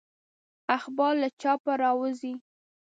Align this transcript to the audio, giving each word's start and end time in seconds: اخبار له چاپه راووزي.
اخبار 0.77 1.13
له 1.21 1.29
چاپه 1.41 1.73
راووزي. 1.81 2.33